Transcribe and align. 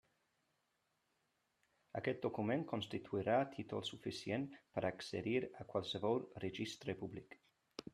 Aquest 1.99 2.25
document 2.25 2.65
constituirà 2.73 3.37
títol 3.59 3.87
suficient 3.93 4.51
per 4.59 4.87
accedir 4.93 5.39
a 5.47 5.71
qualsevol 5.75 6.31
registre 6.49 7.03
públic. 7.05 7.43